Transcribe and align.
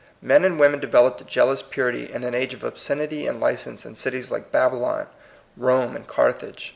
Men 0.23 0.43
and 0.43 0.59
women 0.59 0.79
developed 0.79 1.21
a 1.21 1.25
jealous 1.25 1.61
purity 1.61 2.11
in 2.11 2.23
an 2.23 2.33
age 2.33 2.55
of 2.55 2.63
obscenity 2.63 3.27
and 3.27 3.39
license 3.39 3.85
in 3.85 3.95
cities 3.95 4.31
like 4.31 4.51
Babylon, 4.51 5.05
Rome, 5.55 5.95
and 5.95 6.07
Carthage. 6.07 6.69